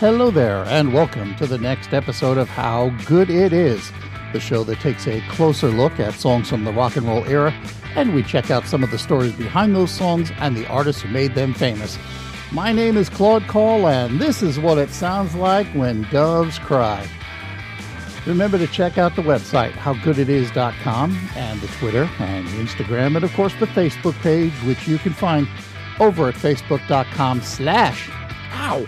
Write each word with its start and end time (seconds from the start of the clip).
Hello 0.00 0.30
there, 0.30 0.64
and 0.64 0.94
welcome 0.94 1.36
to 1.36 1.46
the 1.46 1.58
next 1.58 1.92
episode 1.92 2.38
of 2.38 2.48
How 2.48 2.88
Good 3.04 3.28
It 3.28 3.52
Is, 3.52 3.92
the 4.32 4.40
show 4.40 4.64
that 4.64 4.80
takes 4.80 5.06
a 5.06 5.20
closer 5.28 5.68
look 5.68 6.00
at 6.00 6.14
songs 6.14 6.48
from 6.48 6.64
the 6.64 6.72
rock 6.72 6.96
and 6.96 7.06
roll 7.06 7.22
era, 7.26 7.52
and 7.96 8.14
we 8.14 8.22
check 8.22 8.50
out 8.50 8.64
some 8.64 8.82
of 8.82 8.90
the 8.90 8.96
stories 8.96 9.34
behind 9.34 9.76
those 9.76 9.90
songs 9.90 10.32
and 10.38 10.56
the 10.56 10.66
artists 10.68 11.02
who 11.02 11.10
made 11.10 11.34
them 11.34 11.52
famous. 11.52 11.98
My 12.50 12.72
name 12.72 12.96
is 12.96 13.10
Claude 13.10 13.46
Call, 13.46 13.86
and 13.88 14.18
this 14.18 14.40
is 14.40 14.58
what 14.58 14.78
it 14.78 14.88
sounds 14.88 15.34
like 15.34 15.66
when 15.74 16.04
doves 16.04 16.58
cry. 16.58 17.06
Remember 18.24 18.56
to 18.56 18.68
check 18.68 18.96
out 18.96 19.16
the 19.16 19.22
website, 19.22 19.72
howgooditis.com, 19.72 21.28
and 21.36 21.60
the 21.60 21.68
Twitter 21.78 22.08
and 22.18 22.48
Instagram, 22.48 23.16
and 23.16 23.24
of 23.24 23.34
course 23.34 23.52
the 23.60 23.66
Facebook 23.66 24.18
page, 24.22 24.54
which 24.64 24.88
you 24.88 24.96
can 24.96 25.12
find 25.12 25.46
over 25.98 26.26
at 26.26 26.36
facebook.com 26.36 27.42
slash 27.42 28.08
ow 28.52 28.86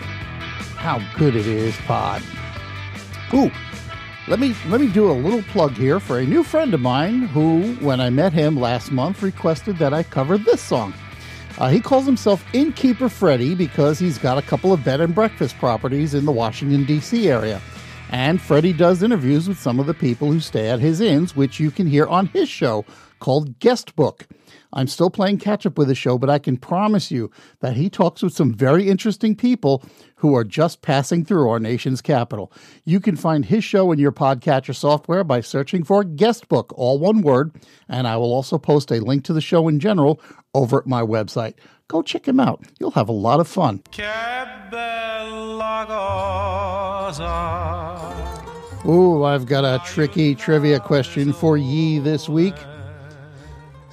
how 0.83 0.99
good 1.17 1.33
it 1.33 1.47
is 1.47 1.73
pod. 1.87 2.21
Ooh, 3.33 3.49
let 4.27 4.37
me 4.37 4.53
let 4.67 4.81
me 4.81 4.91
do 4.91 5.09
a 5.09 5.13
little 5.13 5.41
plug 5.43 5.71
here 5.71 5.97
for 5.97 6.19
a 6.19 6.25
new 6.25 6.43
friend 6.43 6.73
of 6.73 6.81
mine 6.81 7.21
who, 7.21 7.73
when 7.75 8.01
I 8.01 8.09
met 8.09 8.33
him 8.33 8.59
last 8.59 8.91
month, 8.91 9.23
requested 9.23 9.77
that 9.77 9.93
I 9.93 10.03
cover 10.03 10.37
this 10.37 10.61
song. 10.61 10.93
Uh, 11.57 11.69
he 11.69 11.79
calls 11.79 12.05
himself 12.05 12.43
Innkeeper 12.51 13.07
Freddie 13.07 13.55
because 13.55 13.97
he's 13.97 14.17
got 14.17 14.37
a 14.37 14.41
couple 14.41 14.73
of 14.73 14.83
bed 14.83 14.99
and 14.99 15.15
breakfast 15.15 15.57
properties 15.57 16.13
in 16.13 16.25
the 16.25 16.33
Washington 16.33 16.83
D.C. 16.83 17.29
area. 17.29 17.61
And 18.09 18.41
Freddie 18.41 18.73
does 18.73 19.03
interviews 19.03 19.47
with 19.47 19.57
some 19.57 19.79
of 19.79 19.85
the 19.85 19.93
people 19.93 20.33
who 20.33 20.41
stay 20.41 20.69
at 20.69 20.81
his 20.81 20.99
inns, 20.99 21.33
which 21.33 21.61
you 21.61 21.71
can 21.71 21.87
hear 21.87 22.07
on 22.07 22.25
his 22.27 22.49
show 22.49 22.83
called 23.19 23.57
Guestbook. 23.59 24.25
I'm 24.73 24.87
still 24.87 25.09
playing 25.09 25.37
catch 25.37 25.65
up 25.65 25.77
with 25.77 25.87
the 25.87 25.95
show, 25.95 26.17
but 26.17 26.29
I 26.29 26.39
can 26.39 26.57
promise 26.57 27.11
you 27.11 27.31
that 27.59 27.77
he 27.77 27.89
talks 27.89 28.21
with 28.21 28.33
some 28.33 28.53
very 28.53 28.89
interesting 28.89 29.35
people 29.35 29.83
who 30.17 30.35
are 30.35 30.43
just 30.43 30.81
passing 30.81 31.23
through 31.23 31.49
our 31.49 31.59
nation's 31.59 32.01
capital. 32.01 32.51
You 32.83 32.99
can 32.99 33.15
find 33.15 33.45
his 33.45 33.63
show 33.63 33.91
in 33.91 33.99
your 33.99 34.11
podcatcher 34.11 34.75
software 34.75 35.23
by 35.23 35.41
searching 35.41 35.83
for 35.83 36.03
Guestbook, 36.03 36.73
all 36.75 36.97
one 36.97 37.21
word, 37.21 37.51
and 37.87 38.07
I 38.07 38.17
will 38.17 38.33
also 38.33 38.57
post 38.57 38.91
a 38.91 38.99
link 38.99 39.23
to 39.25 39.33
the 39.33 39.41
show 39.41 39.67
in 39.67 39.79
general 39.79 40.19
over 40.53 40.79
at 40.79 40.87
my 40.87 41.01
website. 41.01 41.53
Go 41.87 42.01
check 42.01 42.27
him 42.27 42.39
out. 42.39 42.63
You'll 42.79 42.91
have 42.91 43.09
a 43.09 43.13
lot 43.13 43.39
of 43.39 43.47
fun. 43.47 43.83
Ooh, 48.85 49.23
I've 49.23 49.45
got 49.45 49.63
a 49.63 49.81
tricky 49.85 50.35
trivia 50.35 50.79
question 50.79 51.31
for 51.31 51.57
ye 51.57 51.99
this 51.99 52.27
week. 52.27 52.55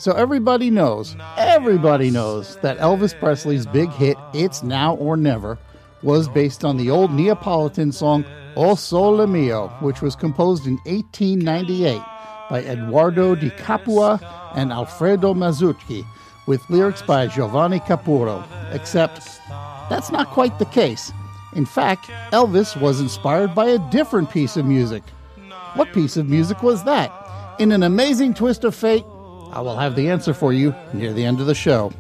So 0.01 0.13
everybody 0.13 0.71
knows, 0.71 1.15
everybody 1.37 2.11
knows 2.11 2.57
that 2.63 2.79
Elvis 2.79 3.13
Presley's 3.21 3.67
big 3.67 3.91
hit, 3.91 4.17
It's 4.33 4.63
Now 4.63 4.95
or 4.95 5.15
Never, 5.15 5.59
was 6.03 6.27
based 6.27 6.65
on 6.65 6.79
the 6.79 6.89
old 6.89 7.13
Neapolitan 7.13 7.93
song 7.93 8.25
O 8.57 8.77
Sole 8.77 9.27
Mio, 9.27 9.69
which 9.81 10.01
was 10.01 10.17
composed 10.17 10.67
in 10.67 10.79
1898 10.87 12.01
by 12.49 12.65
Eduardo 12.65 13.35
di 13.35 13.51
Capua 13.51 14.19
and 14.57 14.73
Alfredo 14.73 15.35
Mazzucchi, 15.35 16.03
with 16.47 16.63
lyrics 16.71 17.03
by 17.03 17.27
Giovanni 17.27 17.81
Capurro. 17.81 18.43
Except, 18.73 19.21
that's 19.91 20.11
not 20.11 20.29
quite 20.29 20.59
the 20.59 20.65
case. 20.65 21.13
In 21.55 21.67
fact, 21.67 22.07
Elvis 22.33 22.75
was 22.81 23.03
inspired 23.03 23.55
by 23.55 23.67
a 23.67 23.91
different 23.91 24.31
piece 24.31 24.57
of 24.57 24.65
music. 24.65 25.03
What 25.75 25.93
piece 25.93 26.17
of 26.17 26.27
music 26.27 26.63
was 26.63 26.85
that? 26.85 27.13
In 27.59 27.71
an 27.71 27.83
amazing 27.83 28.33
twist 28.33 28.65
of 28.65 28.75
fate, 28.75 29.05
I 29.53 29.61
will 29.61 29.77
have 29.77 29.97
the 29.97 30.09
answer 30.09 30.33
for 30.33 30.53
you 30.53 30.75
near 30.93 31.13
the 31.13 31.25
end 31.25 31.41
of 31.41 31.47
the 31.47 31.55
show. 31.55 31.93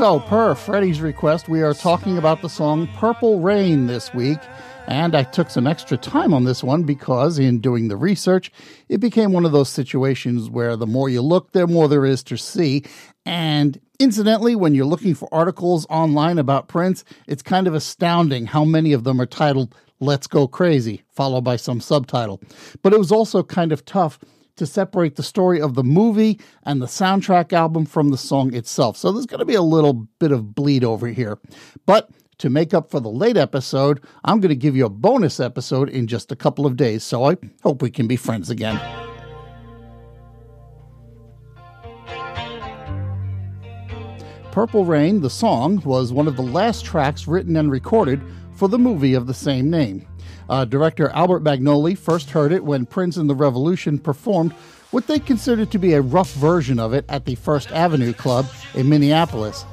So, 0.00 0.18
per 0.18 0.54
Freddie's 0.54 1.02
request, 1.02 1.50
we 1.50 1.60
are 1.60 1.74
talking 1.74 2.16
about 2.16 2.40
the 2.40 2.48
song 2.48 2.88
Purple 2.96 3.40
Rain 3.40 3.86
this 3.86 4.14
week. 4.14 4.38
And 4.86 5.14
I 5.14 5.22
took 5.22 5.50
some 5.50 5.66
extra 5.66 5.96
time 5.96 6.34
on 6.34 6.44
this 6.44 6.64
one 6.64 6.82
because, 6.82 7.38
in 7.38 7.60
doing 7.60 7.88
the 7.88 7.96
research, 7.96 8.50
it 8.88 8.98
became 8.98 9.32
one 9.32 9.44
of 9.44 9.52
those 9.52 9.68
situations 9.68 10.50
where 10.50 10.76
the 10.76 10.86
more 10.86 11.08
you 11.08 11.22
look, 11.22 11.52
the 11.52 11.66
more 11.66 11.88
there 11.88 12.04
is 12.04 12.22
to 12.24 12.36
see. 12.36 12.84
And 13.24 13.80
incidentally, 13.98 14.56
when 14.56 14.74
you're 14.74 14.84
looking 14.84 15.14
for 15.14 15.28
articles 15.32 15.86
online 15.88 16.38
about 16.38 16.68
Prince, 16.68 17.04
it's 17.26 17.42
kind 17.42 17.66
of 17.66 17.74
astounding 17.74 18.46
how 18.46 18.64
many 18.64 18.92
of 18.92 19.04
them 19.04 19.20
are 19.20 19.26
titled 19.26 19.74
Let's 20.00 20.26
Go 20.26 20.48
Crazy, 20.48 21.02
followed 21.08 21.42
by 21.42 21.56
some 21.56 21.80
subtitle. 21.80 22.42
But 22.82 22.92
it 22.92 22.98
was 22.98 23.12
also 23.12 23.42
kind 23.42 23.72
of 23.72 23.84
tough 23.84 24.18
to 24.56 24.66
separate 24.66 25.16
the 25.16 25.22
story 25.22 25.60
of 25.60 25.74
the 25.74 25.84
movie 25.84 26.38
and 26.64 26.82
the 26.82 26.86
soundtrack 26.86 27.52
album 27.52 27.86
from 27.86 28.10
the 28.10 28.18
song 28.18 28.54
itself. 28.54 28.96
So 28.96 29.12
there's 29.12 29.26
going 29.26 29.38
to 29.38 29.46
be 29.46 29.54
a 29.54 29.62
little 29.62 30.08
bit 30.18 30.32
of 30.32 30.54
bleed 30.54 30.84
over 30.84 31.08
here. 31.08 31.38
But 31.86 32.10
to 32.40 32.50
make 32.50 32.74
up 32.74 32.90
for 32.90 33.00
the 33.00 33.10
late 33.10 33.36
episode, 33.36 34.00
I'm 34.24 34.40
going 34.40 34.48
to 34.50 34.56
give 34.56 34.74
you 34.74 34.86
a 34.86 34.90
bonus 34.90 35.40
episode 35.40 35.88
in 35.88 36.06
just 36.06 36.32
a 36.32 36.36
couple 36.36 36.66
of 36.66 36.76
days, 36.76 37.04
so 37.04 37.24
I 37.24 37.36
hope 37.62 37.82
we 37.82 37.90
can 37.90 38.06
be 38.06 38.16
friends 38.16 38.50
again. 38.50 38.80
Purple 44.50 44.84
Rain, 44.84 45.20
the 45.20 45.30
song, 45.30 45.80
was 45.84 46.12
one 46.12 46.26
of 46.26 46.36
the 46.36 46.42
last 46.42 46.84
tracks 46.84 47.28
written 47.28 47.56
and 47.56 47.70
recorded 47.70 48.20
for 48.52 48.68
the 48.68 48.78
movie 48.78 49.14
of 49.14 49.26
the 49.26 49.34
same 49.34 49.70
name. 49.70 50.06
Uh, 50.48 50.64
director 50.64 51.10
Albert 51.10 51.44
Magnoli 51.44 51.96
first 51.96 52.30
heard 52.30 52.52
it 52.52 52.64
when 52.64 52.84
Prince 52.84 53.16
and 53.16 53.30
the 53.30 53.34
Revolution 53.34 53.98
performed 53.98 54.52
what 54.90 55.06
they 55.06 55.20
considered 55.20 55.70
to 55.70 55.78
be 55.78 55.92
a 55.92 56.00
rough 56.00 56.32
version 56.32 56.80
of 56.80 56.92
it 56.92 57.04
at 57.08 57.26
the 57.26 57.36
First 57.36 57.70
Avenue 57.70 58.12
Club 58.12 58.46
in 58.74 58.88
Minneapolis. 58.88 59.64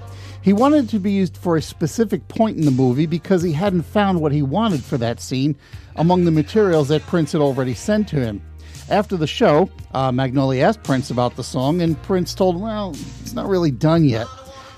He 0.47 0.53
wanted 0.53 0.87
to 0.91 0.99
be 0.99 1.11
used 1.11 1.35
for 1.35 1.57
a 1.57 1.61
specific 1.61 2.25
point 2.29 2.55
in 2.57 2.63
the 2.63 2.71
movie 2.71 3.05
because 3.05 3.43
he 3.43 3.51
hadn't 3.51 3.81
found 3.81 4.21
what 4.21 4.31
he 4.31 4.41
wanted 4.41 4.81
for 4.81 4.97
that 4.97 5.19
scene 5.19 5.57
among 5.97 6.23
the 6.23 6.31
materials 6.31 6.87
that 6.87 7.01
Prince 7.01 7.33
had 7.33 7.41
already 7.41 7.73
sent 7.73 8.07
to 8.07 8.15
him. 8.15 8.41
After 8.89 9.17
the 9.17 9.27
show, 9.27 9.69
uh, 9.93 10.09
Magnoli 10.09 10.61
asked 10.61 10.83
Prince 10.83 11.11
about 11.11 11.35
the 11.35 11.43
song, 11.43 11.81
and 11.81 12.01
Prince 12.01 12.33
told 12.33 12.55
him, 12.55 12.61
Well, 12.61 12.95
it's 13.19 13.33
not 13.33 13.49
really 13.49 13.71
done 13.71 14.05
yet. 14.05 14.27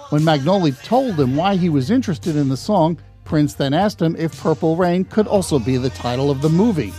When 0.10 0.24
Magnoli 0.24 0.72
told 0.84 1.20
him 1.20 1.36
why 1.36 1.56
he 1.56 1.70
was 1.70 1.92
interested 1.92 2.36
in 2.36 2.50
the 2.50 2.58
song, 2.58 2.98
Prince 3.24 3.54
then 3.54 3.76
asked 3.76 4.02
him 4.02 4.16
if 4.16 4.42
Purple 4.42 4.76
Rain 4.76 5.06
could 5.06 5.28
also 5.28 5.60
be 5.60 5.78
the 5.78 5.92
title 5.92 6.32
of 6.32 6.42
the 6.42 6.50
movie. 6.50 6.94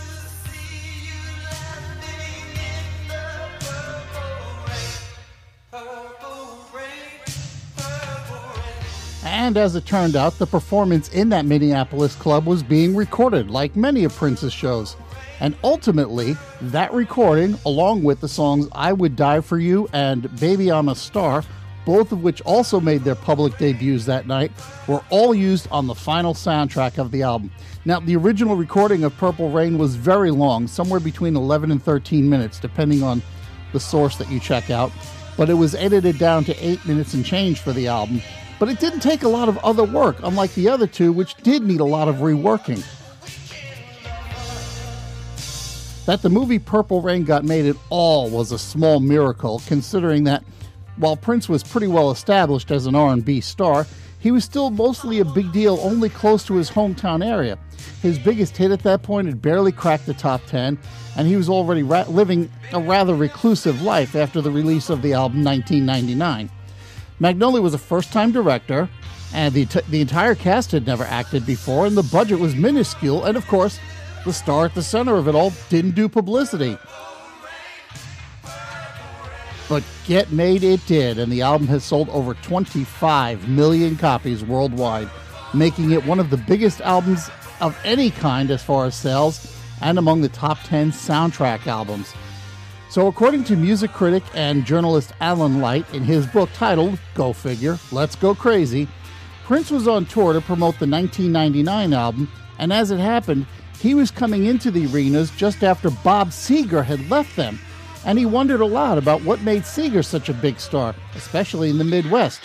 And 9.23 9.55
as 9.55 9.75
it 9.75 9.85
turned 9.85 10.15
out, 10.15 10.39
the 10.39 10.47
performance 10.47 11.09
in 11.09 11.29
that 11.29 11.45
Minneapolis 11.45 12.15
club 12.15 12.45
was 12.45 12.63
being 12.63 12.95
recorded, 12.95 13.51
like 13.51 13.75
many 13.75 14.03
of 14.03 14.15
Prince's 14.15 14.53
shows. 14.53 14.95
And 15.39 15.55
ultimately, 15.63 16.35
that 16.61 16.93
recording, 16.93 17.57
along 17.65 18.03
with 18.03 18.21
the 18.21 18.27
songs 18.27 18.67
I 18.71 18.93
Would 18.93 19.15
Die 19.15 19.41
for 19.41 19.59
You 19.59 19.87
and 19.93 20.39
Baby 20.39 20.71
I'm 20.71 20.89
a 20.89 20.95
Star, 20.95 21.43
both 21.85 22.11
of 22.11 22.23
which 22.23 22.41
also 22.41 22.79
made 22.79 23.03
their 23.03 23.15
public 23.15 23.57
debuts 23.57 24.05
that 24.05 24.27
night, 24.27 24.51
were 24.87 25.03
all 25.09 25.33
used 25.33 25.67
on 25.71 25.87
the 25.87 25.95
final 25.95 26.33
soundtrack 26.33 26.97
of 26.97 27.11
the 27.11 27.23
album. 27.23 27.51
Now, 27.85 27.99
the 27.99 28.15
original 28.15 28.55
recording 28.55 29.03
of 29.03 29.17
Purple 29.17 29.49
Rain 29.49 29.77
was 29.77 29.95
very 29.95 30.29
long, 30.29 30.67
somewhere 30.67 30.99
between 30.99 31.35
11 31.35 31.71
and 31.71 31.81
13 31.81 32.29
minutes, 32.29 32.59
depending 32.59 33.01
on 33.01 33.23
the 33.73 33.79
source 33.79 34.17
that 34.17 34.29
you 34.29 34.39
check 34.39 34.69
out, 34.69 34.91
but 35.37 35.49
it 35.49 35.55
was 35.55 35.73
edited 35.73 36.19
down 36.19 36.43
to 36.43 36.55
8 36.65 36.85
minutes 36.85 37.15
and 37.15 37.25
change 37.25 37.59
for 37.61 37.73
the 37.73 37.87
album. 37.87 38.21
But 38.61 38.69
it 38.69 38.79
didn't 38.79 38.99
take 38.99 39.23
a 39.23 39.27
lot 39.27 39.49
of 39.49 39.57
other 39.63 39.83
work, 39.83 40.17
unlike 40.21 40.53
the 40.53 40.69
other 40.69 40.85
two, 40.85 41.11
which 41.11 41.33
did 41.37 41.63
need 41.63 41.79
a 41.79 41.83
lot 41.83 42.07
of 42.07 42.17
reworking. 42.17 42.85
That 46.05 46.21
the 46.21 46.29
movie 46.29 46.59
Purple 46.59 47.01
Rain 47.01 47.23
got 47.23 47.43
made 47.43 47.65
at 47.65 47.75
all 47.89 48.29
was 48.29 48.51
a 48.51 48.59
small 48.59 48.99
miracle, 48.99 49.63
considering 49.65 50.25
that 50.25 50.43
while 50.97 51.17
Prince 51.17 51.49
was 51.49 51.63
pretty 51.63 51.87
well 51.87 52.11
established 52.11 52.69
as 52.69 52.85
an 52.85 52.93
R&B 52.93 53.41
star, 53.41 53.87
he 54.19 54.29
was 54.29 54.43
still 54.43 54.69
mostly 54.69 55.17
a 55.21 55.25
big 55.25 55.51
deal 55.51 55.79
only 55.81 56.09
close 56.09 56.45
to 56.45 56.53
his 56.53 56.69
hometown 56.69 57.25
area. 57.25 57.57
His 58.03 58.19
biggest 58.19 58.55
hit 58.55 58.69
at 58.69 58.83
that 58.83 59.01
point 59.01 59.25
had 59.25 59.41
barely 59.41 59.71
cracked 59.71 60.05
the 60.05 60.13
top 60.13 60.45
10, 60.45 60.77
and 61.17 61.27
he 61.27 61.35
was 61.35 61.49
already 61.49 61.81
ra- 61.81 62.05
living 62.07 62.47
a 62.73 62.79
rather 62.79 63.15
reclusive 63.15 63.81
life 63.81 64.15
after 64.15 64.39
the 64.39 64.51
release 64.51 64.91
of 64.91 65.01
the 65.01 65.13
album 65.13 65.43
1999. 65.43 66.51
Magnoli 67.21 67.61
was 67.61 67.75
a 67.75 67.77
first 67.77 68.11
time 68.11 68.31
director, 68.31 68.89
and 69.31 69.53
the, 69.53 69.67
t- 69.67 69.81
the 69.89 70.01
entire 70.01 70.33
cast 70.33 70.71
had 70.71 70.87
never 70.87 71.03
acted 71.03 71.45
before, 71.45 71.85
and 71.85 71.95
the 71.95 72.01
budget 72.03 72.39
was 72.39 72.55
minuscule, 72.55 73.25
and 73.25 73.37
of 73.37 73.45
course, 73.45 73.79
the 74.25 74.33
star 74.33 74.65
at 74.65 74.73
the 74.73 74.81
center 74.81 75.15
of 75.15 75.27
it 75.27 75.35
all 75.35 75.53
didn't 75.69 75.93
do 75.93 76.09
publicity. 76.09 76.79
But 79.69 79.83
Get 80.05 80.31
Made 80.31 80.63
it 80.63 80.83
did, 80.87 81.19
and 81.19 81.31
the 81.31 81.43
album 81.43 81.67
has 81.67 81.83
sold 81.83 82.09
over 82.09 82.33
25 82.33 83.47
million 83.47 83.97
copies 83.97 84.43
worldwide, 84.43 85.09
making 85.53 85.91
it 85.91 86.03
one 86.03 86.19
of 86.19 86.31
the 86.31 86.37
biggest 86.37 86.81
albums 86.81 87.29
of 87.59 87.77
any 87.83 88.09
kind 88.09 88.49
as 88.49 88.63
far 88.63 88.85
as 88.85 88.95
sales 88.95 89.55
and 89.81 89.99
among 89.99 90.21
the 90.21 90.29
top 90.29 90.57
10 90.63 90.91
soundtrack 90.91 91.67
albums. 91.67 92.13
So, 92.91 93.07
according 93.07 93.45
to 93.45 93.55
music 93.55 93.93
critic 93.93 94.21
and 94.33 94.65
journalist 94.65 95.13
Alan 95.21 95.61
Light 95.61 95.85
in 95.93 96.03
his 96.03 96.27
book 96.27 96.49
titled 96.53 96.99
Go 97.15 97.31
Figure, 97.31 97.79
Let's 97.89 98.17
Go 98.17 98.35
Crazy, 98.35 98.85
Prince 99.45 99.71
was 99.71 99.87
on 99.87 100.05
tour 100.05 100.33
to 100.33 100.41
promote 100.41 100.77
the 100.77 100.87
1999 100.87 101.93
album, 101.93 102.29
and 102.59 102.73
as 102.73 102.91
it 102.91 102.99
happened, 102.99 103.45
he 103.79 103.95
was 103.95 104.11
coming 104.11 104.45
into 104.45 104.71
the 104.71 104.87
arenas 104.87 105.31
just 105.37 105.63
after 105.63 105.89
Bob 105.89 106.31
Seger 106.31 106.83
had 106.83 107.09
left 107.09 107.33
them, 107.37 107.59
and 108.05 108.19
he 108.19 108.25
wondered 108.25 108.59
a 108.59 108.65
lot 108.65 108.97
about 108.97 109.23
what 109.23 109.41
made 109.41 109.61
Seger 109.61 110.03
such 110.03 110.27
a 110.27 110.33
big 110.33 110.59
star, 110.59 110.93
especially 111.15 111.69
in 111.69 111.77
the 111.77 111.85
Midwest. 111.85 112.41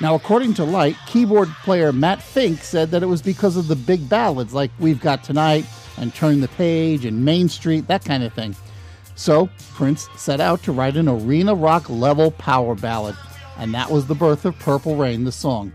Now, 0.00 0.16
according 0.16 0.54
to 0.54 0.64
Light, 0.64 0.96
keyboard 1.06 1.48
player 1.62 1.92
Matt 1.92 2.20
Fink 2.20 2.58
said 2.58 2.90
that 2.90 3.04
it 3.04 3.06
was 3.06 3.22
because 3.22 3.56
of 3.56 3.68
the 3.68 3.76
big 3.76 4.08
ballads 4.08 4.52
like 4.52 4.72
We've 4.80 5.00
Got 5.00 5.22
Tonight 5.22 5.64
and 5.96 6.12
Turn 6.12 6.40
the 6.40 6.48
Page 6.48 7.04
and 7.04 7.24
Main 7.24 7.48
Street, 7.48 7.86
that 7.86 8.04
kind 8.04 8.24
of 8.24 8.32
thing. 8.32 8.56
So, 9.16 9.48
Prince 9.74 10.08
set 10.16 10.40
out 10.40 10.62
to 10.62 10.72
write 10.72 10.96
an 10.96 11.08
arena 11.08 11.54
rock 11.54 11.88
level 11.90 12.30
power 12.30 12.74
ballad, 12.74 13.16
and 13.58 13.74
that 13.74 13.90
was 13.90 14.06
the 14.06 14.14
birth 14.14 14.44
of 14.44 14.58
Purple 14.58 14.94
Rain, 14.94 15.24
the 15.24 15.32
song. 15.32 15.72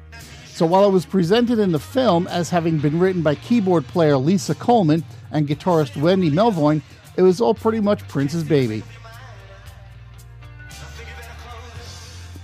So 0.54 0.66
while 0.68 0.88
it 0.88 0.92
was 0.92 1.08
presented 1.08 1.58
in 1.58 1.72
the 1.72 1.80
film 1.80 2.28
as 2.28 2.52
having 2.52 2.78
been 2.78 3.00
written 3.00 3.24
by 3.24 3.34
keyboard 3.34 3.88
player 3.88 4.16
Lisa 4.16 4.54
Coleman 4.54 5.04
and 5.32 5.48
guitarist 5.48 6.00
Wendy 6.00 6.30
Melvoin, 6.30 6.84
it 7.18 7.24
was 7.24 7.42
all 7.42 7.56
pretty 7.56 7.80
much 7.80 8.08
Prince's 8.08 8.44
baby. 8.44 8.84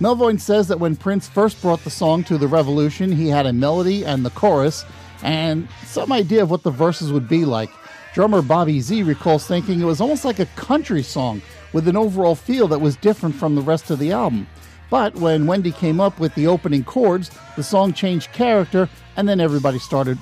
Melvoin 0.00 0.40
says 0.40 0.66
that 0.68 0.80
when 0.80 0.96
Prince 0.96 1.28
first 1.28 1.62
brought 1.62 1.84
the 1.84 1.90
song 1.90 2.24
to 2.24 2.38
the 2.38 2.48
Revolution, 2.48 3.12
he 3.12 3.28
had 3.28 3.46
a 3.46 3.52
melody 3.52 4.04
and 4.04 4.24
the 4.26 4.30
chorus 4.30 4.84
and 5.22 5.68
some 5.84 6.10
idea 6.10 6.42
of 6.42 6.50
what 6.50 6.62
the 6.64 6.70
verses 6.70 7.12
would 7.12 7.28
be 7.28 7.44
like. 7.44 7.70
Drummer 8.18 8.42
Bobby 8.42 8.80
Z 8.80 9.04
recalls 9.04 9.46
thinking 9.46 9.80
it 9.80 9.84
was 9.84 10.00
almost 10.00 10.24
like 10.24 10.40
a 10.40 10.46
country 10.56 11.04
song 11.04 11.40
with 11.72 11.86
an 11.86 11.96
overall 11.96 12.34
feel 12.34 12.66
that 12.66 12.80
was 12.80 12.96
different 12.96 13.36
from 13.36 13.54
the 13.54 13.62
rest 13.62 13.92
of 13.92 14.00
the 14.00 14.10
album. 14.10 14.48
But 14.90 15.14
when 15.14 15.46
Wendy 15.46 15.70
came 15.70 16.00
up 16.00 16.18
with 16.18 16.34
the 16.34 16.48
opening 16.48 16.82
chords, 16.82 17.30
the 17.54 17.62
song 17.62 17.92
changed 17.92 18.32
character, 18.32 18.88
and 19.16 19.28
then 19.28 19.38
everybody 19.38 19.78
started 19.78 20.18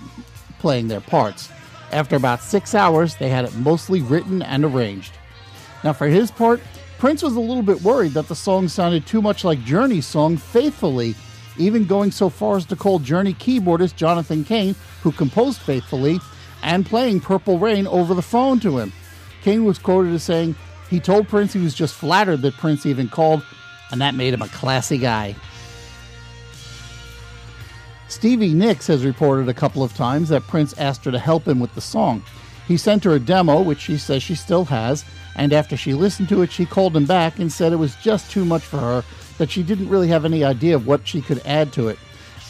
playing 0.58 0.88
their 0.88 1.00
parts. 1.00 1.48
After 1.90 2.16
about 2.16 2.42
six 2.42 2.74
hours, 2.74 3.16
they 3.16 3.30
had 3.30 3.46
it 3.46 3.54
mostly 3.54 4.02
written 4.02 4.42
and 4.42 4.66
arranged. 4.66 5.14
Now, 5.82 5.94
for 5.94 6.06
his 6.06 6.30
part, 6.30 6.60
Prince 6.98 7.22
was 7.22 7.36
a 7.36 7.40
little 7.40 7.62
bit 7.62 7.80
worried 7.80 8.12
that 8.12 8.28
the 8.28 8.36
song 8.36 8.68
sounded 8.68 9.06
too 9.06 9.22
much 9.22 9.42
like 9.42 9.64
Journey's 9.64 10.04
song 10.04 10.36
Faithfully, 10.36 11.14
even 11.56 11.86
going 11.86 12.10
so 12.10 12.28
far 12.28 12.58
as 12.58 12.66
to 12.66 12.76
call 12.76 12.98
Journey 12.98 13.32
keyboardist 13.32 13.96
Jonathan 13.96 14.44
Cain, 14.44 14.74
who 15.02 15.12
composed 15.12 15.60
Faithfully, 15.60 16.20
and 16.66 16.84
playing 16.84 17.20
Purple 17.20 17.60
Rain 17.60 17.86
over 17.86 18.12
the 18.12 18.20
phone 18.20 18.58
to 18.60 18.78
him. 18.78 18.92
Cain 19.42 19.64
was 19.64 19.78
quoted 19.78 20.12
as 20.12 20.24
saying, 20.24 20.56
he 20.90 20.98
told 20.98 21.28
Prince 21.28 21.52
he 21.52 21.60
was 21.60 21.74
just 21.74 21.94
flattered 21.94 22.42
that 22.42 22.54
Prince 22.54 22.84
even 22.84 23.08
called 23.08 23.42
and 23.92 24.00
that 24.00 24.16
made 24.16 24.34
him 24.34 24.42
a 24.42 24.48
classy 24.48 24.98
guy. 24.98 25.36
Stevie 28.08 28.52
Nicks 28.52 28.88
has 28.88 29.04
reported 29.04 29.48
a 29.48 29.54
couple 29.54 29.84
of 29.84 29.94
times 29.94 30.28
that 30.28 30.46
Prince 30.48 30.76
asked 30.76 31.04
her 31.04 31.12
to 31.12 31.18
help 31.20 31.46
him 31.46 31.60
with 31.60 31.72
the 31.76 31.80
song. 31.80 32.24
He 32.66 32.76
sent 32.76 33.04
her 33.04 33.12
a 33.12 33.20
demo, 33.20 33.62
which 33.62 33.80
she 33.80 33.96
says 33.96 34.24
she 34.24 34.34
still 34.34 34.64
has, 34.64 35.04
and 35.36 35.52
after 35.52 35.76
she 35.76 35.94
listened 35.94 36.28
to 36.30 36.42
it, 36.42 36.50
she 36.50 36.66
called 36.66 36.96
him 36.96 37.06
back 37.06 37.38
and 37.38 37.52
said 37.52 37.72
it 37.72 37.76
was 37.76 37.94
just 37.96 38.30
too 38.30 38.44
much 38.44 38.62
for 38.62 38.78
her, 38.78 39.04
that 39.38 39.50
she 39.52 39.62
didn't 39.62 39.88
really 39.88 40.08
have 40.08 40.24
any 40.24 40.42
idea 40.42 40.74
of 40.74 40.86
what 40.86 41.06
she 41.06 41.20
could 41.20 41.42
add 41.46 41.72
to 41.74 41.88
it. 41.88 41.98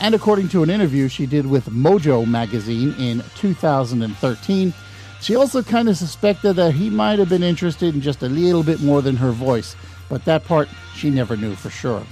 And 0.00 0.14
according 0.14 0.48
to 0.50 0.62
an 0.62 0.70
interview 0.70 1.08
she 1.08 1.26
did 1.26 1.46
with 1.46 1.70
Mojo 1.70 2.26
magazine 2.26 2.94
in 2.98 3.22
2013, 3.36 4.74
she 5.20 5.34
also 5.34 5.62
kind 5.62 5.88
of 5.88 5.96
suspected 5.96 6.54
that 6.54 6.74
he 6.74 6.90
might 6.90 7.18
have 7.18 7.30
been 7.30 7.42
interested 7.42 7.94
in 7.94 8.00
just 8.00 8.22
a 8.22 8.28
little 8.28 8.62
bit 8.62 8.80
more 8.80 9.00
than 9.00 9.16
her 9.16 9.32
voice, 9.32 9.74
but 10.08 10.24
that 10.26 10.44
part 10.44 10.68
she 10.94 11.08
never 11.08 11.36
knew 11.36 11.54
for 11.54 11.70
sure. 11.70 12.04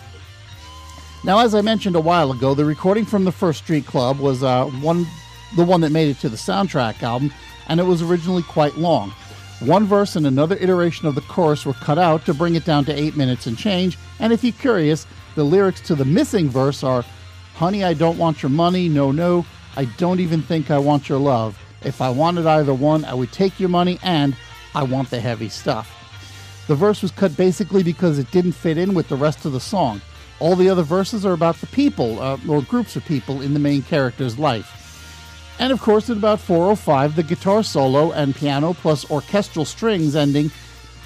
Now, 1.24 1.38
as 1.38 1.54
I 1.54 1.60
mentioned 1.60 1.96
a 1.96 2.00
while 2.00 2.32
ago, 2.32 2.54
the 2.54 2.64
recording 2.64 3.04
from 3.04 3.24
the 3.24 3.32
First 3.32 3.60
Street 3.64 3.86
Club 3.86 4.18
was 4.18 4.42
uh, 4.42 4.64
one, 4.66 5.06
the 5.56 5.64
one 5.64 5.80
that 5.82 5.92
made 5.92 6.08
it 6.08 6.18
to 6.20 6.28
the 6.28 6.36
soundtrack 6.36 7.02
album, 7.02 7.32
and 7.68 7.80
it 7.80 7.84
was 7.84 8.02
originally 8.02 8.42
quite 8.42 8.76
long. 8.76 9.10
One 9.60 9.86
verse 9.86 10.16
and 10.16 10.26
another 10.26 10.56
iteration 10.56 11.06
of 11.06 11.14
the 11.14 11.22
chorus 11.22 11.64
were 11.64 11.74
cut 11.74 11.98
out 11.98 12.26
to 12.26 12.34
bring 12.34 12.56
it 12.56 12.64
down 12.64 12.84
to 12.86 12.98
eight 12.98 13.16
minutes 13.16 13.46
and 13.46 13.56
change. 13.56 13.96
And 14.18 14.32
if 14.32 14.42
you're 14.42 14.52
curious, 14.52 15.06
the 15.34 15.44
lyrics 15.44 15.80
to 15.82 15.94
the 15.94 16.04
missing 16.04 16.50
verse 16.50 16.82
are 16.82 17.04
Honey, 17.54 17.84
I 17.84 17.94
don't 17.94 18.18
want 18.18 18.42
your 18.42 18.50
money, 18.50 18.88
no, 18.88 19.12
no, 19.12 19.46
I 19.76 19.84
don't 19.84 20.20
even 20.20 20.42
think 20.42 20.70
I 20.70 20.78
want 20.78 21.08
your 21.08 21.18
love. 21.18 21.56
If 21.84 22.00
I 22.00 22.10
wanted 22.10 22.46
either 22.46 22.74
one, 22.74 23.04
I 23.04 23.14
would 23.14 23.30
take 23.30 23.60
your 23.60 23.68
money 23.68 23.98
and 24.02 24.36
I 24.74 24.82
want 24.82 25.10
the 25.10 25.20
heavy 25.20 25.48
stuff. 25.48 25.88
The 26.66 26.74
verse 26.74 27.00
was 27.00 27.12
cut 27.12 27.36
basically 27.36 27.82
because 27.82 28.18
it 28.18 28.30
didn't 28.32 28.52
fit 28.52 28.76
in 28.76 28.94
with 28.94 29.08
the 29.08 29.16
rest 29.16 29.44
of 29.44 29.52
the 29.52 29.60
song. 29.60 30.00
All 30.40 30.56
the 30.56 30.68
other 30.68 30.82
verses 30.82 31.24
are 31.24 31.32
about 31.32 31.56
the 31.56 31.68
people, 31.68 32.20
uh, 32.20 32.38
or 32.48 32.62
groups 32.62 32.96
of 32.96 33.04
people, 33.04 33.40
in 33.40 33.54
the 33.54 33.60
main 33.60 33.82
character's 33.82 34.38
life. 34.38 34.80
And 35.60 35.72
of 35.72 35.80
course, 35.80 36.10
at 36.10 36.16
about 36.16 36.40
4.05, 36.40 37.14
the 37.14 37.22
guitar 37.22 37.62
solo 37.62 38.10
and 38.12 38.34
piano 38.34 38.74
plus 38.74 39.08
orchestral 39.10 39.64
strings 39.64 40.16
ending 40.16 40.50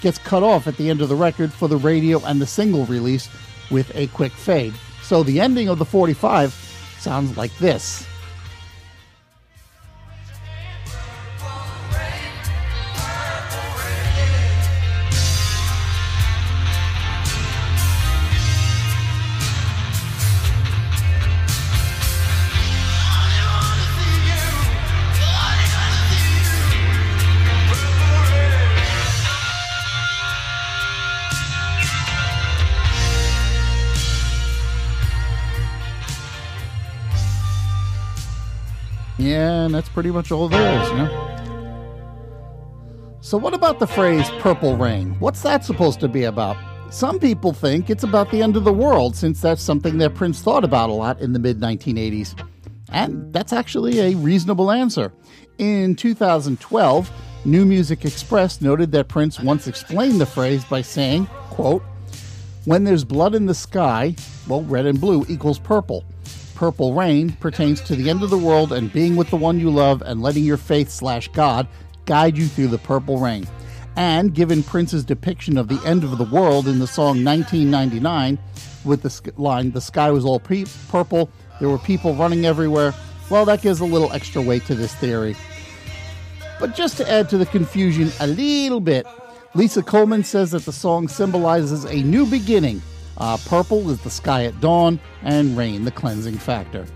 gets 0.01 0.17
cut 0.17 0.43
off 0.43 0.67
at 0.67 0.79
the 0.79 0.89
end 0.89 1.03
of 1.03 1.11
the 1.11 1.17
record 1.17 1.53
for 1.53 1.69
the 1.69 1.77
radio 1.77 2.25
and 2.25 2.41
the 2.41 2.47
single 2.47 2.87
release 2.87 3.29
with 3.71 3.95
a 3.95 4.07
quick 4.09 4.33
fade. 4.33 4.73
So 5.09 5.23
the 5.23 5.41
ending 5.41 5.71
of 5.71 5.79
the 5.79 5.87
45 5.87 6.53
sounds 6.99 7.35
like 7.39 7.57
this. 7.57 8.07
Yeah, 39.19 39.65
and 39.65 39.75
that's 39.75 39.89
pretty 39.89 40.11
much 40.11 40.31
all 40.31 40.49
there 40.49 40.83
is, 40.83 40.89
you 40.91 40.97
know? 40.97 41.39
So, 43.21 43.37
what 43.37 43.53
about 43.53 43.81
the 43.81 43.87
phrase 43.87 44.31
purple 44.39 44.77
rain? 44.77 45.17
What's 45.19 45.43
that 45.43 45.65
supposed 45.65 45.99
to 46.01 46.09
be 46.09 46.25
about? 46.25 46.57
Some 46.91 47.19
people 47.19 47.53
think 47.53 47.91
it's 47.91 48.05
about 48.05 48.31
the 48.31 48.41
end 48.41 48.57
of 48.57 48.65
the 48.65 48.73
world, 48.73 49.17
since 49.17 49.41
that's 49.41 49.61
something 49.61 49.99
that 49.99 50.15
Prince 50.15 50.41
thought 50.41 50.65
about 50.65 50.89
a 50.89 50.93
lot 50.93 51.21
in 51.21 51.33
the 51.33 51.39
mid 51.39 51.61
1980s. 51.61 52.41
And 52.91 53.33
that's 53.33 53.53
actually 53.53 53.99
a 53.99 54.17
reasonable 54.17 54.71
answer. 54.71 55.13
In 55.59 55.97
2012, 55.97 57.11
New 57.45 57.67
Music 57.67 58.05
Express 58.05 58.61
noted 58.61 58.93
that 58.93 59.09
Prince 59.09 59.41
once 59.41 59.67
explained 59.67 60.21
the 60.21 60.27
phrase 60.27 60.65
by 60.65 60.81
saying, 60.81 61.27
quote, 61.51 61.83
When 62.65 62.85
there's 62.85 63.05
blood 63.05 63.35
in 63.35 63.47
the 63.47 63.55
sky, 63.55 64.15
well, 64.47 64.63
red 64.63 64.87
and 64.87 65.01
blue 65.01 65.27
equals 65.29 65.59
purple. 65.59 66.05
Purple 66.59 66.93
Rain 66.93 67.31
pertains 67.35 67.81
to 67.83 67.95
the 67.95 68.11
end 68.11 68.25
of 68.25 68.31
the 68.31 68.37
world 68.37 68.73
and 68.73 68.93
being 68.93 69.15
with 69.15 69.31
the 69.31 69.37
one 69.37 69.61
you 69.61 69.71
love 69.71 70.03
and 70.03 70.21
letting 70.21 70.43
your 70.43 70.57
faith 70.57 70.91
slash 70.91 71.29
God 71.29 71.69
guide 72.05 72.37
you 72.37 72.49
through 72.49 72.67
the 72.67 72.79
purple 72.79 73.19
rain. 73.19 73.47
And 73.95 74.35
given 74.35 74.65
Prince's 74.65 75.05
depiction 75.05 75.57
of 75.57 75.69
the 75.69 75.81
end 75.87 76.03
of 76.03 76.19
the 76.19 76.25
world 76.25 76.67
in 76.67 76.81
the 76.81 76.89
song 76.89 77.23
1999, 77.23 78.41
with 78.85 79.03
the 79.03 79.33
line, 79.41 79.71
the 79.71 79.81
sky 79.81 80.11
was 80.11 80.25
all 80.25 80.41
pre- 80.41 80.67
purple, 80.89 81.31
there 81.61 81.69
were 81.69 81.79
people 81.79 82.17
running 82.17 82.45
everywhere, 82.45 82.93
well, 83.31 83.45
that 83.45 83.63
gives 83.63 83.79
a 83.79 83.85
little 83.85 84.13
extra 84.13 84.43
weight 84.43 84.67
to 84.67 84.75
this 84.75 84.93
theory. 84.97 85.37
But 86.59 86.75
just 86.75 86.97
to 86.97 87.09
add 87.09 87.31
to 87.31 87.39
the 87.39 87.47
confusion 87.47 88.11
a 88.19 88.27
little 88.27 88.81
bit, 88.81 89.07
Lisa 89.55 89.81
Coleman 89.81 90.25
says 90.25 90.51
that 90.51 90.65
the 90.65 90.73
song 90.73 91.07
symbolizes 91.07 91.85
a 91.85 92.03
new 92.03 92.27
beginning. 92.27 92.83
Uh, 93.19 93.37
purple 93.47 93.91
is 93.91 94.01
the 94.01 94.11
sky 94.11 94.45
at 94.45 94.61
dawn, 94.61 94.99
and 95.23 95.57
rain 95.57 95.85
the 95.85 95.91
cleansing 95.91 96.39
factor. 96.39 96.87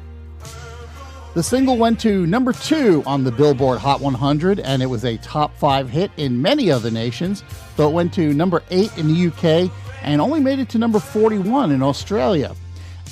The 1.35 1.43
single 1.43 1.79
went 1.79 1.99
to 2.01 2.27
number 2.27 2.53
two 2.53 3.03
on 3.07 3.25
the 3.25 3.33
Billboard 3.33 3.79
Hot 3.79 4.01
100, 4.01 4.61
and 4.61 4.83
it 4.83 4.87
was 4.87 5.05
a 5.05 5.17
top 5.19 5.57
five 5.57 5.89
hit 5.89 6.11
in 6.17 6.43
many 6.43 6.71
other 6.71 6.91
nations, 6.91 7.43
though 7.77 7.89
it 7.89 7.95
went 7.95 8.13
to 8.15 8.35
number 8.35 8.63
eight 8.71 8.97
in 8.99 9.09
the 9.09 9.27
UK 9.29 9.71
and 10.03 10.21
only 10.21 10.41
made 10.41 10.59
it 10.59 10.69
to 10.71 10.79
number 10.79 10.99
41 10.99 11.73
in 11.73 11.83
Australia. 11.83 12.55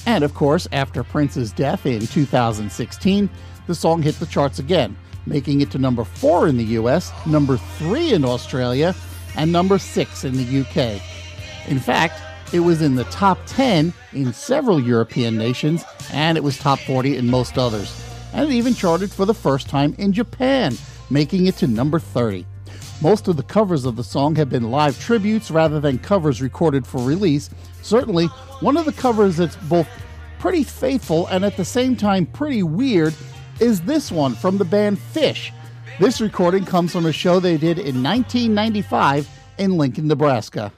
And 0.06 0.22
of 0.22 0.34
course, 0.34 0.68
after 0.72 1.02
Prince's 1.02 1.52
death 1.52 1.86
in 1.86 2.06
2016, 2.06 3.30
the 3.66 3.74
song 3.74 4.02
hit 4.02 4.16
the 4.16 4.26
charts 4.26 4.58
again, 4.58 4.96
making 5.24 5.62
it 5.62 5.70
to 5.70 5.78
number 5.78 6.04
four 6.04 6.46
in 6.46 6.56
the 6.56 6.64
US, 6.64 7.12
number 7.26 7.56
three 7.56 8.12
in 8.12 8.24
Australia, 8.24 8.94
and 9.36 9.50
number 9.50 9.78
six 9.78 10.24
in 10.24 10.34
the 10.34 10.60
UK. 10.60 11.00
In 11.68 11.78
fact, 11.78 12.20
it 12.52 12.60
was 12.60 12.82
in 12.82 12.96
the 12.96 13.04
top 13.04 13.38
10 13.46 13.92
in 14.12 14.32
several 14.32 14.80
European 14.80 15.36
nations, 15.36 15.84
and 16.12 16.36
it 16.36 16.44
was 16.44 16.58
top 16.58 16.78
40 16.80 17.16
in 17.16 17.30
most 17.30 17.58
others. 17.58 18.04
And 18.32 18.50
it 18.50 18.54
even 18.54 18.74
charted 18.74 19.12
for 19.12 19.24
the 19.24 19.34
first 19.34 19.68
time 19.68 19.94
in 19.98 20.12
Japan, 20.12 20.76
making 21.10 21.46
it 21.46 21.56
to 21.58 21.66
number 21.66 21.98
30. 21.98 22.46
Most 23.00 23.28
of 23.28 23.36
the 23.36 23.42
covers 23.42 23.84
of 23.84 23.96
the 23.96 24.04
song 24.04 24.36
have 24.36 24.50
been 24.50 24.70
live 24.70 24.98
tributes 25.00 25.50
rather 25.50 25.80
than 25.80 25.98
covers 25.98 26.42
recorded 26.42 26.86
for 26.86 27.02
release. 27.02 27.50
Certainly, 27.82 28.26
one 28.60 28.76
of 28.76 28.84
the 28.84 28.92
covers 28.92 29.38
that's 29.38 29.56
both 29.56 29.88
pretty 30.38 30.64
faithful 30.64 31.26
and 31.28 31.44
at 31.44 31.56
the 31.56 31.64
same 31.64 31.96
time 31.96 32.26
pretty 32.26 32.62
weird 32.62 33.14
is 33.58 33.80
this 33.82 34.10
one 34.10 34.34
from 34.34 34.58
the 34.58 34.64
band 34.64 34.98
Phish. 34.98 35.50
This 35.98 36.20
recording 36.20 36.64
comes 36.64 36.92
from 36.92 37.06
a 37.06 37.12
show 37.12 37.40
they 37.40 37.56
did 37.56 37.78
in 37.78 38.02
1995 38.02 39.28
in 39.58 39.76
Lincoln, 39.76 40.06
Nebraska. 40.06 40.72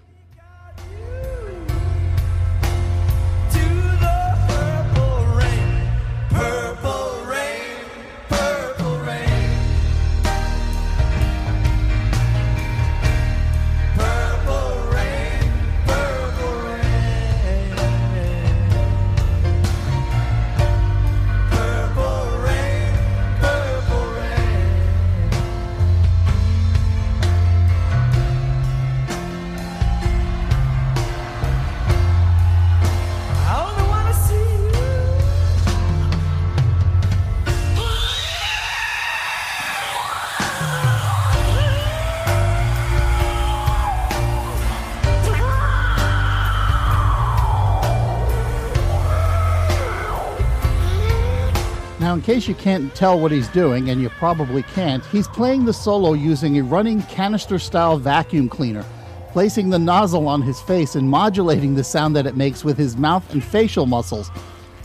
Now, 52.12 52.16
in 52.16 52.22
case 52.24 52.46
you 52.46 52.54
can't 52.54 52.94
tell 52.94 53.18
what 53.18 53.32
he's 53.32 53.48
doing, 53.48 53.88
and 53.88 54.02
you 54.02 54.10
probably 54.10 54.62
can't, 54.64 55.02
he's 55.06 55.26
playing 55.26 55.64
the 55.64 55.72
solo 55.72 56.12
using 56.12 56.58
a 56.58 56.62
running 56.62 57.00
canister 57.04 57.58
style 57.58 57.96
vacuum 57.96 58.50
cleaner, 58.50 58.84
placing 59.30 59.70
the 59.70 59.78
nozzle 59.78 60.28
on 60.28 60.42
his 60.42 60.60
face 60.60 60.94
and 60.94 61.08
modulating 61.08 61.74
the 61.74 61.82
sound 61.82 62.14
that 62.14 62.26
it 62.26 62.36
makes 62.36 62.64
with 62.64 62.76
his 62.76 62.98
mouth 62.98 63.32
and 63.32 63.42
facial 63.42 63.86
muscles. 63.86 64.30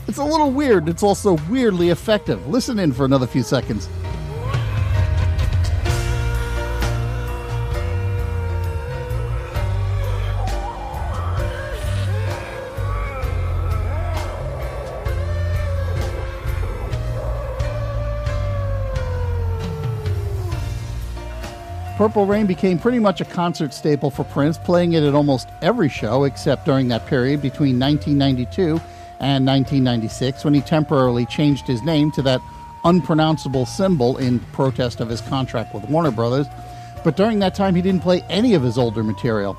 It's 0.06 0.16
a 0.16 0.24
little 0.24 0.50
weird, 0.50 0.88
it's 0.88 1.02
also 1.02 1.36
weirdly 1.50 1.90
effective. 1.90 2.48
Listen 2.48 2.78
in 2.78 2.94
for 2.94 3.04
another 3.04 3.26
few 3.26 3.42
seconds. 3.42 3.90
Purple 21.98 22.26
Rain 22.26 22.46
became 22.46 22.78
pretty 22.78 23.00
much 23.00 23.20
a 23.20 23.24
concert 23.24 23.74
staple 23.74 24.08
for 24.08 24.22
Prince, 24.22 24.56
playing 24.56 24.92
it 24.92 25.02
at 25.02 25.16
almost 25.16 25.48
every 25.62 25.88
show 25.88 26.22
except 26.22 26.64
during 26.64 26.86
that 26.86 27.04
period 27.06 27.42
between 27.42 27.76
1992 27.76 28.80
and 29.18 29.44
1996 29.44 30.44
when 30.44 30.54
he 30.54 30.60
temporarily 30.60 31.26
changed 31.26 31.66
his 31.66 31.82
name 31.82 32.12
to 32.12 32.22
that 32.22 32.40
unpronounceable 32.84 33.66
symbol 33.66 34.16
in 34.16 34.38
protest 34.52 35.00
of 35.00 35.08
his 35.08 35.20
contract 35.22 35.74
with 35.74 35.90
Warner 35.90 36.12
Brothers. 36.12 36.46
But 37.02 37.16
during 37.16 37.40
that 37.40 37.56
time, 37.56 37.74
he 37.74 37.82
didn't 37.82 38.04
play 38.04 38.22
any 38.28 38.54
of 38.54 38.62
his 38.62 38.78
older 38.78 39.02
material. 39.02 39.58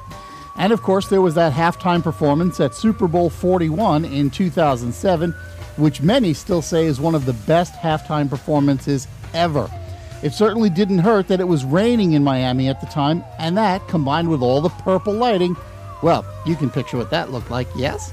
And 0.56 0.72
of 0.72 0.82
course, 0.82 1.10
there 1.10 1.22
was 1.22 1.36
that 1.36 1.52
halftime 1.52 2.02
performance 2.02 2.62
at 2.62 2.74
Super 2.74 3.10
Bowl 3.10 3.30
41 3.30 4.06
in 4.06 4.30
2007, 4.30 5.32
which 5.76 6.02
many 6.02 6.34
still 6.34 6.62
say 6.62 6.86
is 6.86 7.02
one 7.02 7.16
of 7.16 7.26
the 7.26 7.34
best 7.34 7.74
halftime 7.74 8.30
performances 8.30 9.10
ever. 9.34 9.70
It 10.22 10.34
certainly 10.34 10.70
didn't 10.70 11.00
hurt 11.00 11.30
that 11.30 11.40
it 11.40 11.48
was 11.48 11.64
raining 11.64 12.12
in 12.12 12.24
Miami 12.24 12.68
at 12.68 12.82
the 12.82 12.88
time, 12.88 13.24
and 13.38 13.58
that, 13.58 13.88
combined 13.88 14.30
with 14.30 14.42
all 14.42 14.60
the 14.60 14.70
purple 14.70 15.14
lighting, 15.14 15.56
well, 16.04 16.26
you 16.46 16.56
can 16.56 16.70
picture 16.70 16.98
what 16.98 17.10
that 17.12 17.32
looked 17.32 17.50
like, 17.50 17.68
yes? 17.76 18.12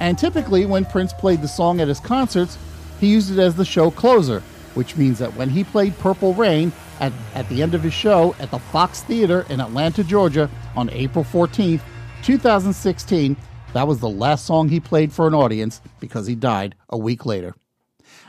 And 0.00 0.18
typically, 0.18 0.64
when 0.64 0.86
Prince 0.86 1.12
played 1.12 1.42
the 1.42 1.48
song 1.48 1.80
at 1.80 1.88
his 1.88 2.00
concerts, 2.00 2.56
he 3.00 3.08
used 3.08 3.30
it 3.30 3.38
as 3.38 3.54
the 3.54 3.64
show 3.64 3.90
closer, 3.90 4.40
which 4.74 4.96
means 4.96 5.18
that 5.18 5.34
when 5.36 5.50
he 5.50 5.62
played 5.62 5.98
Purple 5.98 6.32
Rain 6.32 6.72
at, 7.00 7.12
at 7.34 7.48
the 7.50 7.62
end 7.62 7.74
of 7.74 7.82
his 7.82 7.94
show 7.94 8.34
at 8.38 8.50
the 8.50 8.58
Fox 8.58 9.02
Theater 9.02 9.44
in 9.50 9.60
Atlanta, 9.60 10.04
Georgia 10.04 10.50
on 10.74 10.88
April 10.90 11.24
14th, 11.24 11.82
2016, 12.22 13.36
that 13.74 13.86
was 13.86 14.00
the 14.00 14.08
last 14.08 14.46
song 14.46 14.70
he 14.70 14.80
played 14.80 15.12
for 15.12 15.26
an 15.26 15.34
audience 15.34 15.82
because 16.00 16.26
he 16.26 16.34
died 16.34 16.74
a 16.88 16.96
week 16.96 17.26
later. 17.26 17.54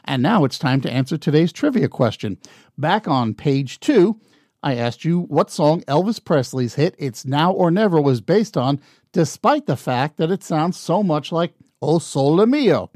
And 0.07 0.23
now 0.23 0.45
it's 0.45 0.57
time 0.57 0.79
to 0.81 0.91
answer 0.91 1.17
today's 1.17 1.51
trivia 1.51 1.89
question. 1.89 2.37
Back 2.77 3.07
on 3.07 3.33
page 3.33 3.81
two, 3.81 4.19
I 4.63 4.75
asked 4.75 5.03
you 5.03 5.19
what 5.19 5.51
song 5.51 5.81
Elvis 5.81 6.23
Presley's 6.23 6.75
hit 6.75 6.95
It's 6.97 7.25
Now 7.25 7.51
or 7.51 7.69
Never 7.69 8.01
was 8.01 8.21
based 8.21 8.55
on, 8.55 8.79
despite 9.11 9.65
the 9.65 9.75
fact 9.75 10.17
that 10.17 10.31
it 10.31 10.43
sounds 10.43 10.77
so 10.77 11.03
much 11.03 11.31
like 11.31 11.53
O 11.81 11.99
Sole 11.99 12.45
Mio. 12.45 12.89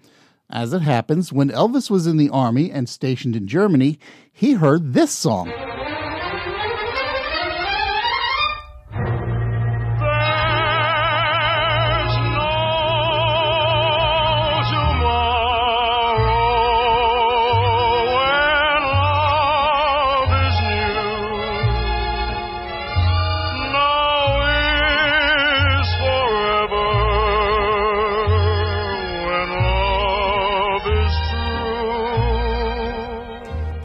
As 0.50 0.74
it 0.74 0.82
happens, 0.82 1.32
when 1.32 1.50
Elvis 1.50 1.90
was 1.90 2.08
in 2.08 2.18
the 2.18 2.30
army 2.30 2.72
and 2.72 2.88
stationed 2.90 3.36
in 3.36 3.48
Germany, 3.48 4.00
he 4.32 4.54
heard 4.54 4.94
this 4.94 5.12
song. 5.12 5.52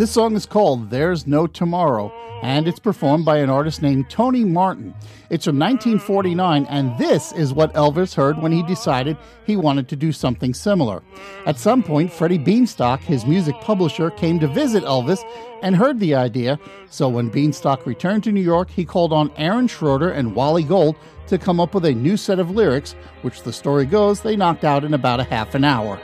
This 0.07 0.15
song 0.15 0.37
is 0.37 0.47
called 0.47 0.91
There's 0.91 1.27
No 1.27 1.49
Tomorrow, 1.49 2.13
and 2.41 2.69
it's 2.69 2.79
performed 2.79 3.25
by 3.25 3.39
an 3.39 3.51
artist 3.51 3.83
named 3.83 4.09
Tony 4.09 4.45
Martin. 4.45 4.95
It's 5.31 5.47
from 5.47 5.59
1949, 5.59 6.65
and 6.67 6.97
this 6.97 7.33
is 7.33 7.53
what 7.53 7.75
Elvis 7.75 8.15
heard 8.15 8.41
when 8.41 8.53
he 8.53 8.63
decided 8.63 9.17
he 9.47 9.57
wanted 9.57 9.89
to 9.89 9.97
do 9.97 10.13
something 10.13 10.55
similar. 10.55 11.03
At 11.45 11.59
some 11.59 11.83
point, 11.83 12.13
Freddie 12.13 12.39
Bienstock, 12.39 13.01
his 13.01 13.27
music 13.27 13.57
publisher, 13.61 14.11
came 14.11 14.39
to 14.39 14.47
visit 14.47 14.85
Elvis 14.85 15.25
and 15.61 15.75
heard 15.75 15.99
the 15.99 16.15
idea, 16.15 16.61
so 16.89 17.09
when 17.09 17.29
Bienstock 17.29 17.85
returned 17.85 18.23
to 18.23 18.33
New 18.33 18.41
York, 18.41 18.71
he 18.71 18.85
called 18.85 19.13
on 19.13 19.33
Aaron 19.37 19.67
Schroeder 19.67 20.13
and 20.13 20.37
Wally 20.37 20.63
Gold 20.63 20.95
to 21.27 21.37
come 21.37 21.59
up 21.59 21.75
with 21.75 21.85
a 21.85 21.93
new 21.93 22.17
set 22.17 22.39
of 22.39 22.53
lyrics, 22.53 22.93
which 23.23 23.43
the 23.43 23.53
story 23.53 23.85
goes 23.85 24.21
they 24.21 24.37
knocked 24.37 24.63
out 24.63 24.85
in 24.85 24.95
about 24.95 25.19
a 25.19 25.25
half 25.25 25.57
an 25.57 25.65
hour. 25.65 26.01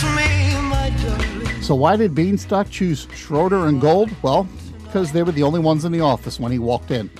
Kiss 0.00 1.66
So 1.66 1.74
why 1.74 1.96
did 1.96 2.14
Bienstock 2.14 2.70
choose 2.70 3.08
Schroeder 3.14 3.66
and 3.66 3.80
Gold? 3.80 4.10
Well, 4.22 4.48
because 4.84 5.10
they 5.10 5.24
were 5.24 5.32
the 5.32 5.42
only 5.42 5.58
ones 5.58 5.84
in 5.84 5.90
the 5.90 6.00
office 6.00 6.38
when 6.38 6.52
he 6.52 6.58
walked 6.60 6.92
in. 6.92 7.10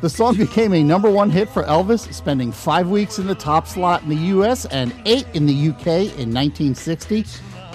The 0.00 0.08
song 0.08 0.36
became 0.36 0.72
a 0.72 0.82
number 0.82 1.10
one 1.10 1.28
hit 1.28 1.50
for 1.50 1.64
Elvis, 1.64 2.12
spending 2.14 2.50
five 2.50 2.88
weeks 2.88 3.18
in 3.18 3.26
the 3.26 3.34
top 3.34 3.66
slot 3.66 4.02
in 4.02 4.08
the 4.08 4.16
US 4.16 4.64
and 4.66 4.94
eight 5.04 5.26
in 5.34 5.44
the 5.44 5.68
UK 5.68 5.86
in 6.18 6.32
1960, 6.32 7.26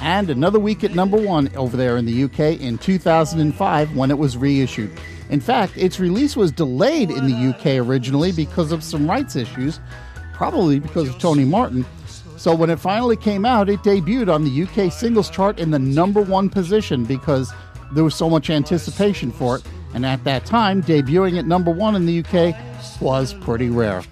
and 0.01 0.31
another 0.31 0.59
week 0.59 0.83
at 0.83 0.95
number 0.95 1.17
one 1.17 1.55
over 1.55 1.77
there 1.77 1.97
in 1.97 2.05
the 2.05 2.23
UK 2.23 2.59
in 2.59 2.79
2005 2.79 3.95
when 3.95 4.09
it 4.09 4.17
was 4.17 4.35
reissued. 4.35 4.91
In 5.29 5.39
fact, 5.39 5.77
its 5.77 5.99
release 5.99 6.35
was 6.35 6.51
delayed 6.51 7.11
in 7.11 7.27
the 7.27 7.49
UK 7.49 7.85
originally 7.87 8.31
because 8.31 8.71
of 8.71 8.83
some 8.83 9.07
rights 9.07 9.35
issues, 9.35 9.79
probably 10.33 10.79
because 10.79 11.07
of 11.07 11.19
Tony 11.19 11.45
Martin. 11.45 11.85
So 12.39 12.55
when 12.55 12.69
it 12.69 12.79
finally 12.79 13.17
came 13.17 13.45
out, 13.45 13.67
it 13.67 13.81
debuted 13.81 14.33
on 14.33 14.45
the 14.45 14.63
UK 14.63 14.93
singles 14.93 15.29
chart 15.29 15.59
in 15.59 15.71
the 15.71 15.77
number 15.77 16.21
one 16.21 16.49
position 16.49 17.03
because 17.03 17.51
there 17.91 18.05
was 18.05 18.15
so 18.15 18.29
much 18.29 18.49
anticipation 18.49 19.29
for 19.29 19.57
it. 19.57 19.63
And 19.93 20.05
at 20.05 20.23
that 20.23 20.45
time, 20.45 20.81
debuting 20.81 21.37
at 21.37 21.45
number 21.45 21.69
one 21.69 21.97
in 21.97 22.05
the 22.05 22.23
UK 22.23 22.55
was 23.01 23.33
pretty 23.33 23.69
rare. 23.69 24.03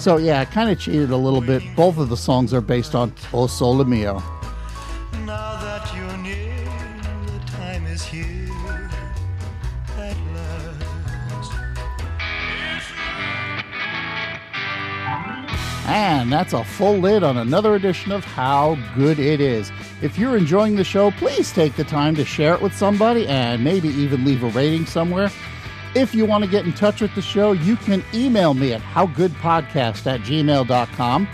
So 0.00 0.16
yeah, 0.16 0.40
I 0.40 0.46
kind 0.46 0.68
of 0.68 0.80
cheated 0.80 1.10
a 1.10 1.16
little 1.16 1.40
bit. 1.40 1.62
Both 1.76 1.98
of 1.98 2.08
the 2.08 2.16
songs 2.16 2.52
are 2.52 2.60
based 2.60 2.96
on 2.96 3.14
O 3.32 3.46
Sole 3.46 3.84
Mio. 3.84 4.20
And 15.90 16.32
that's 16.32 16.52
a 16.52 16.62
full 16.62 16.98
lid 16.98 17.24
on 17.24 17.36
another 17.36 17.74
edition 17.74 18.12
of 18.12 18.24
How 18.24 18.78
Good 18.94 19.18
It 19.18 19.40
Is. 19.40 19.72
If 20.02 20.16
you're 20.16 20.36
enjoying 20.36 20.76
the 20.76 20.84
show, 20.84 21.10
please 21.10 21.52
take 21.52 21.74
the 21.74 21.82
time 21.82 22.14
to 22.14 22.24
share 22.24 22.54
it 22.54 22.62
with 22.62 22.72
somebody 22.72 23.26
and 23.26 23.64
maybe 23.64 23.88
even 23.88 24.24
leave 24.24 24.44
a 24.44 24.50
rating 24.50 24.86
somewhere. 24.86 25.32
If 25.96 26.14
you 26.14 26.26
want 26.26 26.44
to 26.44 26.50
get 26.50 26.64
in 26.64 26.72
touch 26.74 27.00
with 27.00 27.12
the 27.16 27.22
show, 27.22 27.50
you 27.50 27.74
can 27.74 28.04
email 28.14 28.54
me 28.54 28.72
at 28.72 28.80
howgoodpodcast 28.80 30.06
at 30.06 30.20
gmail.com 30.20 31.28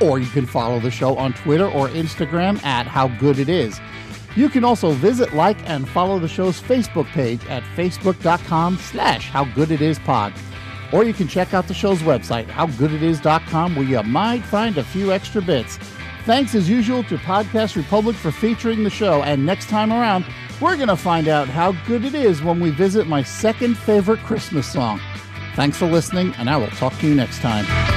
or 0.00 0.18
you 0.18 0.28
can 0.28 0.46
follow 0.46 0.80
the 0.80 0.90
show 0.90 1.18
on 1.18 1.34
Twitter 1.34 1.66
or 1.66 1.88
Instagram 1.88 2.64
at 2.64 2.86
How 2.86 3.08
Good 3.08 3.38
It 3.38 3.50
Is. 3.50 3.78
You 4.34 4.48
can 4.48 4.64
also 4.64 4.92
visit, 4.92 5.34
like, 5.34 5.58
and 5.68 5.86
follow 5.86 6.18
the 6.18 6.26
show's 6.26 6.58
Facebook 6.58 7.06
page 7.08 7.44
at 7.48 7.62
facebook.com 7.76 8.78
slash 8.78 9.28
How 9.28 9.44
Good 9.44 9.70
It 9.70 9.82
Is 9.82 9.98
Pod. 9.98 10.32
Or 10.94 11.02
you 11.02 11.12
can 11.12 11.26
check 11.26 11.52
out 11.52 11.66
the 11.66 11.74
show's 11.74 12.02
website, 12.02 12.46
howgooditis.com, 12.46 13.74
where 13.74 13.84
you 13.84 14.00
might 14.04 14.44
find 14.44 14.78
a 14.78 14.84
few 14.84 15.10
extra 15.10 15.42
bits. 15.42 15.76
Thanks 16.24 16.54
as 16.54 16.70
usual 16.70 17.02
to 17.04 17.16
Podcast 17.18 17.74
Republic 17.74 18.14
for 18.14 18.30
featuring 18.30 18.84
the 18.84 18.90
show, 18.90 19.24
and 19.24 19.44
next 19.44 19.68
time 19.68 19.92
around, 19.92 20.24
we're 20.60 20.76
going 20.76 20.88
to 20.88 20.96
find 20.96 21.26
out 21.26 21.48
how 21.48 21.72
good 21.88 22.04
it 22.04 22.14
is 22.14 22.42
when 22.44 22.60
we 22.60 22.70
visit 22.70 23.08
my 23.08 23.24
second 23.24 23.76
favorite 23.76 24.20
Christmas 24.20 24.72
song. 24.72 25.00
Thanks 25.56 25.76
for 25.76 25.86
listening, 25.86 26.32
and 26.38 26.48
I 26.48 26.56
will 26.56 26.68
talk 26.68 26.96
to 27.00 27.08
you 27.08 27.16
next 27.16 27.40
time. 27.40 27.93